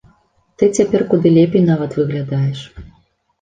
Ты 0.61 0.69
цяпер 0.79 1.03
куды 1.11 1.33
лепей 1.35 1.63
нават 1.67 1.91
выглядаеш. 1.99 2.65